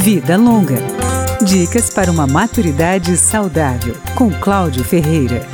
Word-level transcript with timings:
Vida 0.00 0.34
Longa. 0.34 0.78
Dicas 1.44 1.90
para 1.90 2.10
uma 2.10 2.26
maturidade 2.26 3.14
saudável, 3.18 3.94
com 4.14 4.30
Cláudio 4.30 4.82
Ferreira. 4.82 5.46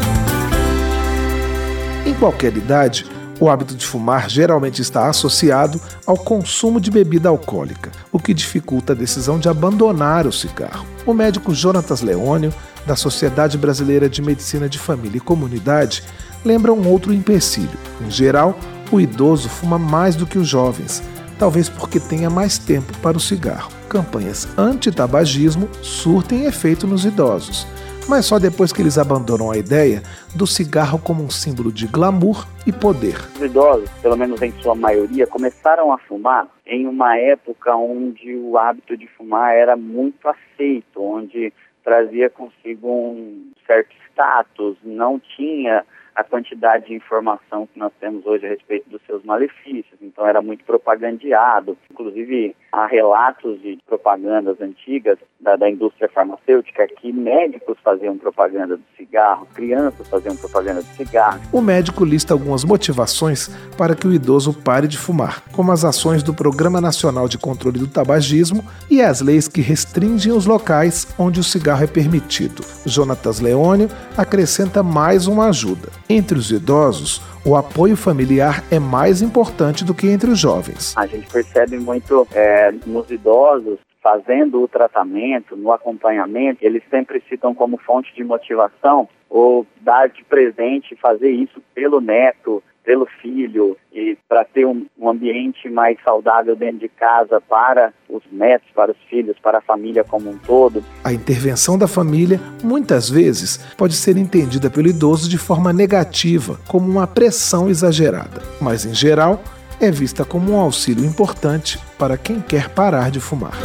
Em 2.06 2.14
qualquer 2.14 2.56
idade, 2.56 3.06
o 3.40 3.50
hábito 3.50 3.74
de 3.74 3.84
fumar 3.84 4.30
geralmente 4.30 4.80
está 4.80 5.08
associado 5.08 5.80
ao 6.06 6.16
consumo 6.16 6.80
de 6.80 6.92
bebida 6.92 7.28
alcoólica, 7.28 7.90
o 8.12 8.20
que 8.20 8.32
dificulta 8.32 8.92
a 8.92 8.96
decisão 8.96 9.36
de 9.36 9.48
abandonar 9.48 10.28
o 10.28 10.32
cigarro. 10.32 10.86
O 11.04 11.12
médico 11.12 11.52
Jonatas 11.52 12.00
Leônio, 12.00 12.54
da 12.86 12.94
Sociedade 12.94 13.58
Brasileira 13.58 14.08
de 14.08 14.22
Medicina 14.22 14.68
de 14.68 14.78
Família 14.78 15.16
e 15.16 15.20
Comunidade, 15.20 16.04
lembra 16.44 16.72
um 16.72 16.86
outro 16.86 17.12
empecilho. 17.12 17.76
Em 18.00 18.12
geral, 18.12 18.56
o 18.92 19.00
idoso 19.00 19.48
fuma 19.48 19.76
mais 19.76 20.14
do 20.14 20.24
que 20.24 20.38
os 20.38 20.46
jovens, 20.46 21.02
talvez 21.38 21.68
porque 21.68 22.00
tenha 22.00 22.30
mais 22.30 22.58
tempo 22.58 22.92
para 23.02 23.16
o 23.16 23.20
cigarro. 23.20 23.70
Campanhas 23.88 24.48
anti-tabagismo 24.58 25.68
surtem 25.82 26.44
efeito 26.44 26.86
nos 26.86 27.04
idosos, 27.04 27.66
mas 28.08 28.26
só 28.26 28.38
depois 28.38 28.72
que 28.72 28.82
eles 28.82 28.98
abandonam 28.98 29.50
a 29.50 29.56
ideia 29.56 30.02
do 30.34 30.46
cigarro 30.46 30.98
como 30.98 31.22
um 31.22 31.30
símbolo 31.30 31.72
de 31.72 31.86
glamour 31.86 32.46
e 32.66 32.72
poder. 32.72 33.16
Os 33.36 33.42
idosos, 33.42 33.90
pelo 34.02 34.16
menos 34.16 34.40
em 34.42 34.52
sua 34.60 34.74
maioria, 34.74 35.26
começaram 35.26 35.92
a 35.92 35.98
fumar 35.98 36.48
em 36.66 36.86
uma 36.86 37.16
época 37.16 37.74
onde 37.76 38.34
o 38.36 38.58
hábito 38.58 38.96
de 38.96 39.06
fumar 39.06 39.54
era 39.54 39.76
muito 39.76 40.28
aceito, 40.28 41.02
onde 41.02 41.52
trazia 41.84 42.28
consigo 42.28 42.88
um 42.88 43.52
certo 43.66 43.94
status, 44.10 44.76
não 44.82 45.20
tinha 45.36 45.84
a 46.16 46.24
quantidade 46.24 46.86
de 46.86 46.94
informação 46.94 47.68
que 47.72 47.78
nós 47.78 47.92
temos 48.00 48.24
hoje 48.24 48.46
a 48.46 48.48
respeito 48.48 48.88
dos 48.88 49.02
seus 49.06 49.22
malefícios. 49.22 49.98
Então 50.00 50.26
era 50.26 50.40
muito 50.40 50.64
propagandeado. 50.64 51.76
Inclusive 51.90 52.56
há 52.72 52.86
relatos 52.86 53.60
de 53.60 53.78
propagandas 53.86 54.60
antigas 54.60 55.18
da, 55.38 55.56
da 55.56 55.68
indústria 55.68 56.08
farmacêutica 56.08 56.88
que 56.88 57.12
médicos 57.12 57.76
faziam 57.84 58.16
propaganda 58.16 58.76
do 58.76 58.82
cigarro, 58.96 59.46
crianças 59.54 60.08
faziam 60.08 60.34
propaganda 60.36 60.80
do 60.80 60.88
cigarro. 60.96 61.40
O 61.52 61.60
médico 61.60 62.04
lista 62.04 62.32
algumas 62.32 62.64
motivações 62.64 63.48
para 63.76 63.94
que 63.94 64.06
o 64.06 64.12
idoso 64.12 64.54
pare 64.54 64.88
de 64.88 64.96
fumar, 64.96 65.42
como 65.52 65.70
as 65.70 65.84
ações 65.84 66.22
do 66.22 66.32
Programa 66.32 66.80
Nacional 66.80 67.28
de 67.28 67.38
Controle 67.38 67.78
do 67.78 67.86
Tabagismo 67.86 68.64
e 68.90 69.02
as 69.02 69.20
leis 69.20 69.48
que 69.48 69.60
restringem 69.60 70.32
os 70.32 70.46
locais 70.46 71.14
onde 71.18 71.40
o 71.40 71.44
cigarro 71.44 71.84
é 71.84 71.86
permitido. 71.86 72.64
Jonatas 72.86 73.40
Leônio 73.40 73.88
acrescenta 74.16 74.82
mais 74.82 75.26
uma 75.26 75.48
ajuda. 75.48 75.88
Entre 76.08 76.38
os 76.38 76.52
idosos, 76.52 77.20
o 77.44 77.56
apoio 77.56 77.96
familiar 77.96 78.62
é 78.70 78.78
mais 78.78 79.22
importante 79.22 79.84
do 79.84 79.92
que 79.92 80.06
entre 80.06 80.30
os 80.30 80.38
jovens. 80.38 80.96
A 80.96 81.06
gente 81.06 81.28
percebe 81.28 81.78
muito 81.78 82.26
é, 82.32 82.72
nos 82.86 83.10
idosos 83.10 83.78
fazendo 84.00 84.62
o 84.62 84.68
tratamento, 84.68 85.56
no 85.56 85.72
acompanhamento, 85.72 86.64
eles 86.64 86.84
sempre 86.88 87.20
citam 87.28 87.52
como 87.52 87.76
fonte 87.76 88.14
de 88.14 88.22
motivação 88.22 89.08
ou 89.28 89.66
dar 89.80 90.08
de 90.08 90.22
presente, 90.22 90.94
fazer 90.94 91.30
isso 91.30 91.60
pelo 91.74 92.00
neto, 92.00 92.62
pelo 92.86 93.04
filho 93.20 93.76
e 93.92 94.16
para 94.28 94.44
ter 94.44 94.64
um, 94.64 94.86
um, 94.96 95.10
ambiente 95.10 95.68
mais 95.68 95.98
saudável 96.04 96.54
dentro 96.54 96.78
de 96.78 96.88
casa 96.88 97.40
para 97.40 97.92
os 98.08 98.22
netos, 98.30 98.68
para 98.72 98.92
os 98.92 98.96
filhos, 99.10 99.36
para 99.42 99.58
a 99.58 99.60
família 99.60 100.04
como 100.04 100.30
um 100.30 100.38
todo. 100.38 100.84
A 101.02 101.12
intervenção 101.12 101.76
da 101.76 101.88
família 101.88 102.40
muitas 102.62 103.10
vezes 103.10 103.56
pode 103.76 103.94
ser 103.94 104.16
entendida 104.16 104.70
pelo 104.70 104.86
idoso 104.86 105.28
de 105.28 105.36
forma 105.36 105.72
negativa, 105.72 106.60
como 106.68 106.88
uma 106.88 107.08
pressão 107.08 107.68
exagerada, 107.68 108.40
mas 108.60 108.86
em 108.86 108.94
geral 108.94 109.42
é 109.80 109.90
vista 109.90 110.24
como 110.24 110.52
um 110.52 110.60
auxílio 110.60 111.04
importante 111.04 111.78
para 111.98 112.16
quem 112.16 112.40
quer 112.40 112.70
parar 112.70 113.10
de 113.10 113.18
fumar. 113.18 113.58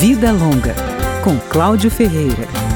Vida 0.00 0.32
Longa, 0.32 0.74
com 1.22 1.38
Cláudio 1.48 1.90
Ferreira. 1.90 2.67